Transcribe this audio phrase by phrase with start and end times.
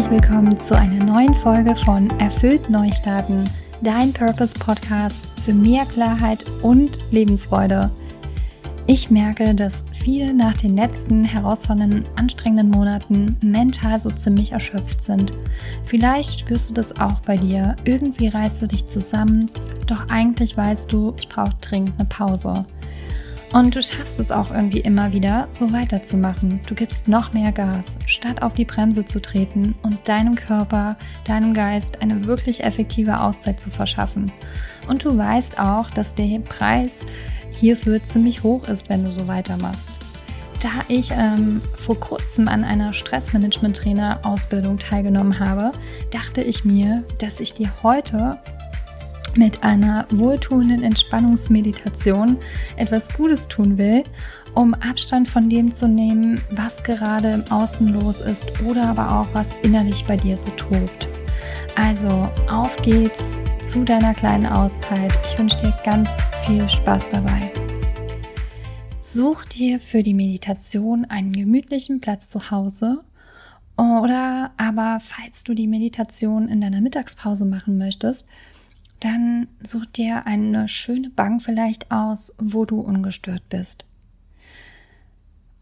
[0.00, 3.46] herzlich willkommen zu einer neuen Folge von Erfüllt Neustarten,
[3.82, 7.90] dein Purpose Podcast für mehr Klarheit und Lebensfreude.
[8.86, 15.34] Ich merke, dass viele nach den letzten herausfordernden, anstrengenden Monaten mental so ziemlich erschöpft sind.
[15.84, 17.76] Vielleicht spürst du das auch bei dir.
[17.84, 19.50] Irgendwie reißt du dich zusammen,
[19.86, 22.64] doch eigentlich weißt du, ich brauche dringend eine Pause.
[23.52, 26.60] Und du schaffst es auch irgendwie immer wieder, so weiterzumachen.
[26.66, 31.52] Du gibst noch mehr Gas, statt auf die Bremse zu treten und deinem Körper, deinem
[31.52, 34.30] Geist eine wirklich effektive Auszeit zu verschaffen.
[34.88, 37.00] Und du weißt auch, dass der Preis
[37.50, 39.88] hierfür ziemlich hoch ist, wenn du so weitermachst.
[40.62, 45.72] Da ich ähm, vor kurzem an einer Stressmanagement-Trainer-Ausbildung teilgenommen habe,
[46.12, 48.38] dachte ich mir, dass ich dir heute
[49.36, 52.36] mit einer wohltuenden Entspannungsmeditation
[52.76, 54.04] etwas Gutes tun will,
[54.54, 59.26] um Abstand von dem zu nehmen, was gerade im Außen los ist oder aber auch
[59.32, 61.08] was innerlich bei dir so tobt.
[61.76, 63.22] Also auf geht's
[63.66, 65.12] zu deiner kleinen Auszeit.
[65.24, 66.08] Ich wünsche dir ganz
[66.44, 67.52] viel Spaß dabei.
[69.00, 73.04] Such dir für die Meditation einen gemütlichen Platz zu Hause
[73.76, 78.28] oder aber falls du die Meditation in deiner Mittagspause machen möchtest,
[79.00, 83.84] dann such dir eine schöne Bank vielleicht aus, wo du ungestört bist.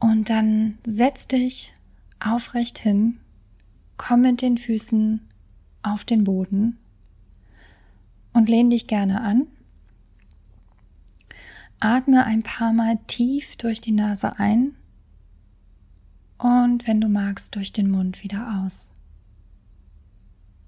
[0.01, 1.73] Und dann setz dich
[2.21, 3.19] aufrecht hin,
[3.97, 5.21] komm mit den Füßen
[5.83, 6.79] auf den Boden
[8.33, 9.47] und lehn dich gerne an.
[11.81, 14.75] Atme ein paar Mal tief durch die Nase ein
[16.39, 18.93] und wenn du magst, durch den Mund wieder aus.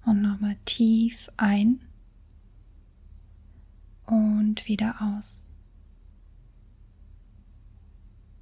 [0.05, 1.81] Und nochmal tief ein
[4.11, 5.49] und wieder aus.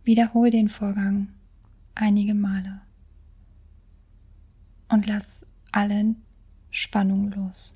[0.02, 1.28] Wiederhole den Vorgang
[1.94, 2.80] einige Male
[4.88, 6.14] und lass alle
[6.70, 7.74] Spannung los.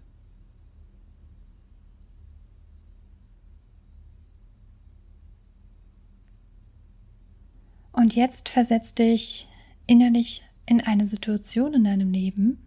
[7.93, 9.49] Und jetzt versetz dich
[9.87, 12.67] innerlich in eine Situation in deinem Leben,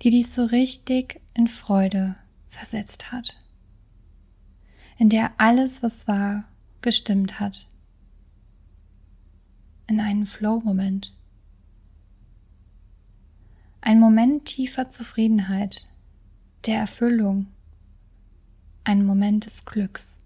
[0.00, 2.16] die dich so richtig in Freude
[2.48, 3.43] versetzt hat
[4.98, 6.44] in der alles, was war,
[6.82, 7.66] gestimmt hat.
[9.86, 11.14] In einen Flow-Moment.
[13.80, 15.86] Ein Moment tiefer Zufriedenheit,
[16.64, 17.46] der Erfüllung,
[18.84, 20.18] ein Moment des Glücks.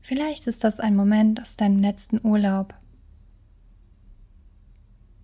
[0.00, 2.74] Vielleicht ist das ein Moment aus deinem letzten Urlaub,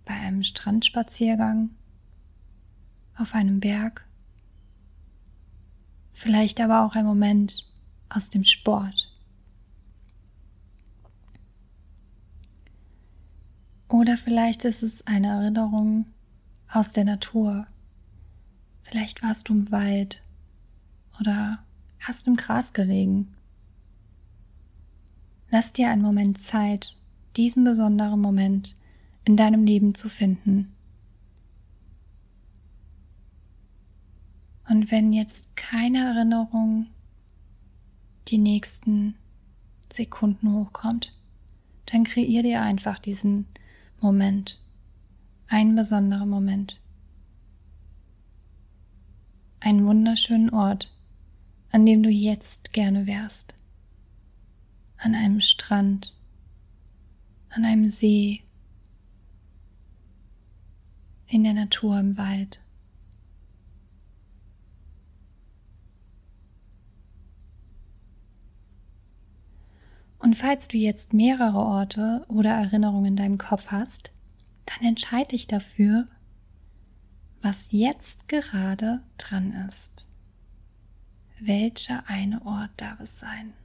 [0.05, 1.71] bei einem Strandspaziergang,
[3.17, 4.08] auf einem Berg
[6.19, 7.65] vielleicht aber auch ein Moment
[8.09, 9.09] aus dem Sport.
[13.87, 16.07] Oder vielleicht ist es eine Erinnerung
[16.69, 17.65] aus der Natur.
[18.83, 20.21] Vielleicht warst du im Wald
[21.21, 21.59] oder
[21.99, 23.29] hast im Gras gelegen.
[25.49, 26.97] Lass dir einen Moment Zeit,
[27.37, 28.75] diesen besonderen Moment
[29.23, 30.75] in deinem Leben zu finden.
[34.69, 36.85] Und wenn jetzt keine Erinnerung
[38.27, 39.15] die nächsten
[39.91, 41.11] Sekunden hochkommt,
[41.87, 43.47] dann kreier dir einfach diesen
[43.99, 44.63] Moment,
[45.47, 46.79] einen besonderen Moment,
[49.59, 50.93] einen wunderschönen Ort,
[51.71, 53.55] an dem du jetzt gerne wärst,
[54.97, 56.15] an einem Strand,
[57.49, 58.43] an einem See,
[61.25, 62.61] in der Natur im Wald.
[70.29, 74.11] Und falls du jetzt mehrere Orte oder Erinnerungen in deinem Kopf hast,
[74.67, 76.05] dann entscheide dich dafür,
[77.41, 80.07] was jetzt gerade dran ist.
[81.39, 83.55] Welcher eine Ort darf es sein?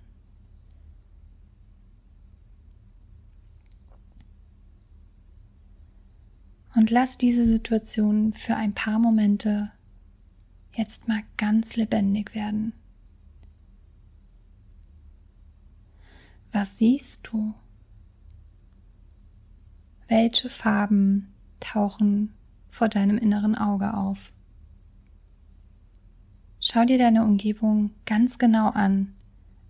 [6.74, 9.70] Und lass diese Situation für ein paar Momente
[10.74, 12.72] jetzt mal ganz lebendig werden.
[16.54, 17.52] Was siehst du?
[20.06, 22.32] Welche Farben tauchen
[22.68, 24.30] vor deinem inneren Auge auf?
[26.60, 29.14] Schau dir deine Umgebung ganz genau an,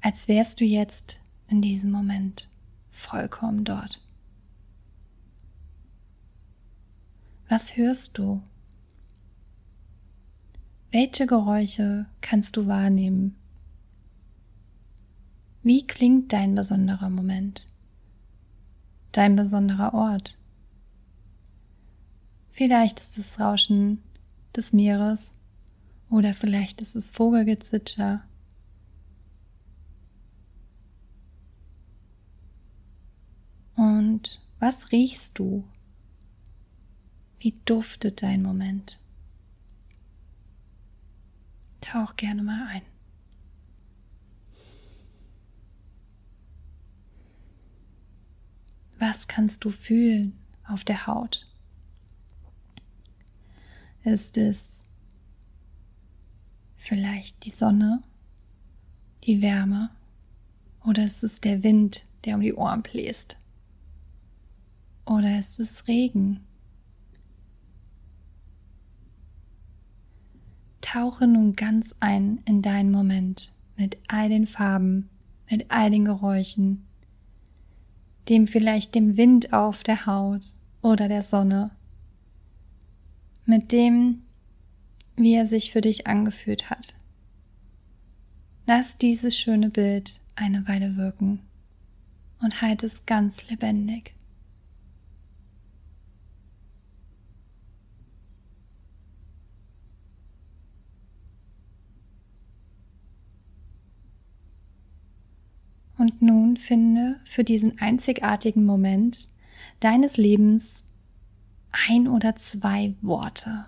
[0.03, 2.51] als wärst du jetzt in diesem Moment
[2.91, 4.05] vollkommen dort.
[7.49, 8.43] Was hörst du?
[10.91, 13.37] Welche Geräusche kannst du wahrnehmen?
[15.65, 17.67] Wie klingt dein besonderer Moment?
[19.13, 20.37] Dein besonderer Ort?
[22.51, 24.03] Vielleicht ist es Rauschen
[24.55, 25.33] des Meeres
[26.11, 28.23] oder vielleicht ist es Vogelgezwitscher.
[33.75, 35.65] Und was riechst du?
[37.39, 39.01] Wie duftet dein Moment?
[41.81, 42.94] Tauch gerne mal ein.
[49.07, 50.33] Was kannst du fühlen
[50.67, 51.47] auf der Haut?
[54.03, 54.71] Ist es
[56.75, 58.03] vielleicht die Sonne,
[59.25, 59.91] die Wärme
[60.87, 63.37] oder ist es der Wind, der um die Ohren bläst?
[65.05, 66.41] Oder ist es Regen?
[70.81, 75.11] Tauche nun ganz ein in deinen Moment mit all den Farben,
[75.51, 76.87] mit all den Geräuschen,
[78.29, 80.51] dem vielleicht dem Wind auf der Haut
[80.83, 81.71] oder der Sonne,
[83.47, 84.23] mit dem,
[85.17, 86.95] wie er sich für dich angefühlt hat.
[88.67, 91.41] Lass dieses schöne Bild eine Weile wirken
[92.41, 94.14] und halt es ganz lebendig.
[106.05, 109.31] Und nun finde für diesen einzigartigen Moment
[109.81, 110.83] deines Lebens
[111.89, 113.63] ein oder zwei Worte.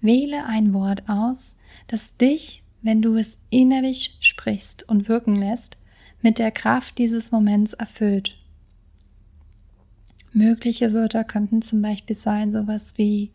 [0.00, 1.54] Wähle ein Wort aus,
[1.88, 5.76] das dich, wenn du es innerlich sprichst und wirken lässt,
[6.22, 8.38] mit der Kraft dieses Moments erfüllt.
[10.32, 13.30] Mögliche Wörter könnten zum Beispiel sein sowas wie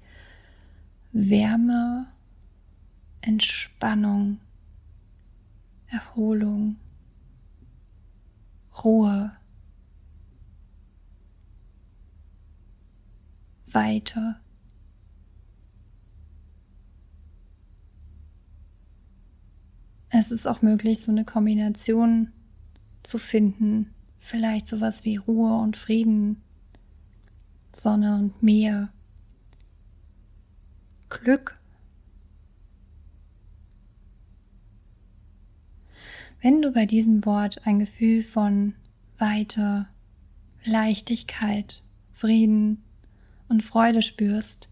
[1.11, 2.07] Wärme,
[3.21, 4.39] Entspannung,
[5.85, 6.77] Erholung,
[8.83, 9.31] Ruhe,
[13.67, 14.39] weiter.
[20.09, 22.31] Es ist auch möglich, so eine Kombination
[23.03, 23.93] zu finden.
[24.19, 26.41] Vielleicht sowas wie Ruhe und Frieden,
[27.73, 28.89] Sonne und Meer,
[31.09, 31.56] Glück
[36.47, 38.73] Wenn du bei diesem Wort ein Gefühl von
[39.17, 39.85] Weite,
[40.63, 41.83] Leichtigkeit,
[42.13, 42.81] Frieden
[43.49, 44.69] und Freude spürst,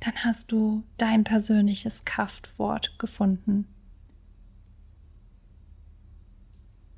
[0.00, 3.66] dann hast du dein persönliches Kraftwort gefunden.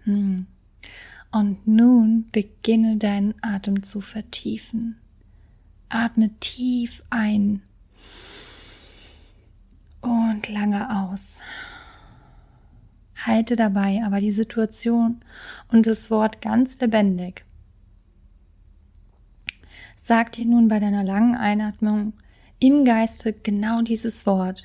[0.02, 0.46] Hm.
[1.30, 4.96] Und nun beginne deinen Atem zu vertiefen.
[5.88, 7.62] Atme tief ein
[10.00, 11.38] und lange aus.
[13.26, 15.20] Halte dabei aber die Situation
[15.68, 17.44] und das Wort ganz lebendig.
[19.96, 22.12] Sag dir nun bei deiner langen Einatmung
[22.58, 24.64] im Geiste genau dieses Wort.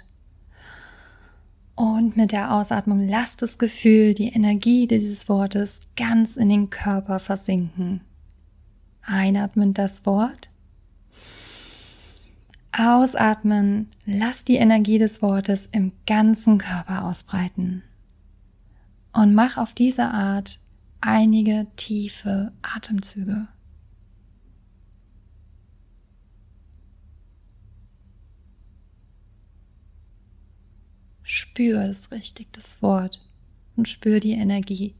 [1.75, 7.19] Und mit der Ausatmung lass das Gefühl, die Energie dieses Wortes ganz in den Körper
[7.19, 8.01] versinken.
[9.01, 10.50] Einatmen das Wort.
[12.73, 17.83] Ausatmen, lass die Energie des Wortes im ganzen Körper ausbreiten
[19.19, 20.61] und mach auf diese Art
[21.02, 23.49] einige tiefe Atemzüge.
[31.21, 33.21] Spür es richtig, das Wort
[33.76, 34.95] und spür die Energie.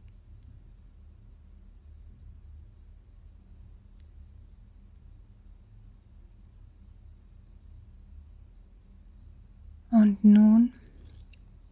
[9.92, 10.74] Und nun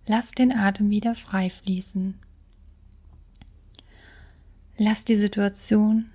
[0.08, 2.18] lass den Atem wieder frei fließen.
[4.80, 6.06] Lass die Situation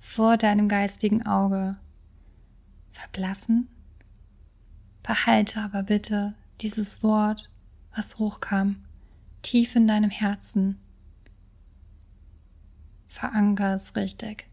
[0.00, 1.76] vor deinem geistigen Auge
[2.90, 3.68] verblassen.
[5.04, 7.48] Behalte aber bitte dieses Wort,
[7.94, 8.82] was hochkam,
[9.42, 10.80] tief in deinem Herzen.
[13.06, 14.48] Veranker es richtig.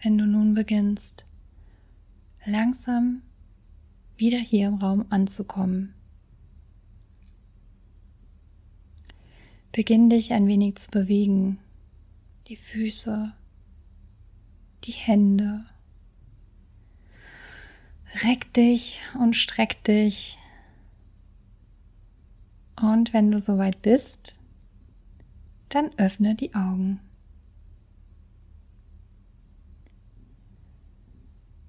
[0.00, 1.24] Wenn du nun beginnst,
[2.46, 3.22] langsam
[4.16, 5.94] wieder hier im Raum anzukommen.
[9.72, 11.58] Beginn dich ein wenig zu bewegen
[12.52, 13.32] die Füße,
[14.84, 15.64] die Hände.
[18.22, 20.38] Reck dich und streck dich.
[22.78, 24.38] Und wenn du soweit bist,
[25.70, 27.00] dann öffne die Augen.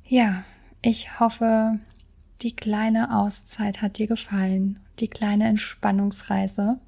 [0.03, 0.43] Ja,
[0.81, 1.79] ich hoffe,
[2.41, 6.81] die kleine Auszeit hat dir gefallen, die kleine Entspannungsreise.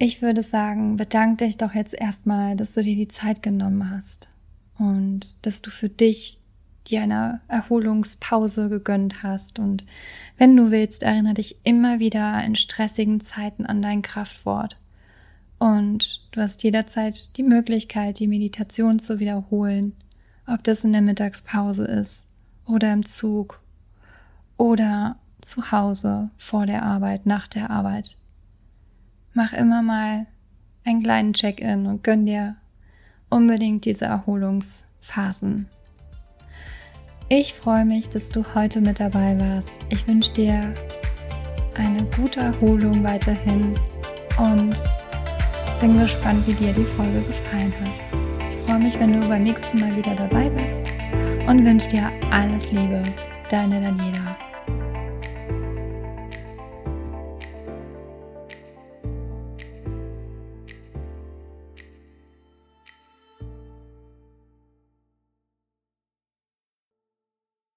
[0.00, 4.28] Ich würde sagen, bedank dich doch jetzt erstmal, dass du dir die Zeit genommen hast
[4.78, 6.38] und dass du für dich
[6.86, 9.58] dir eine Erholungspause gegönnt hast.
[9.58, 9.86] Und
[10.36, 14.78] wenn du willst, erinnere dich immer wieder in stressigen Zeiten an dein Kraftwort.
[15.58, 19.94] Und du hast jederzeit die Möglichkeit, die Meditation zu wiederholen,
[20.46, 22.26] ob das in der Mittagspause ist
[22.66, 23.60] oder im Zug
[24.56, 28.16] oder zu Hause vor der Arbeit, nach der Arbeit.
[29.38, 30.26] Mach immer mal
[30.84, 32.56] einen kleinen Check-in und gönn dir
[33.30, 35.68] unbedingt diese Erholungsphasen.
[37.28, 39.70] Ich freue mich, dass du heute mit dabei warst.
[39.90, 40.74] Ich wünsche dir
[41.76, 43.74] eine gute Erholung weiterhin
[44.38, 44.74] und
[45.80, 48.50] bin gespannt, wie dir die Folge gefallen hat.
[48.50, 50.82] Ich freue mich, wenn du beim nächsten Mal wieder dabei bist
[51.46, 53.04] und wünsche dir alles Liebe.
[53.48, 54.36] Deine Daniela.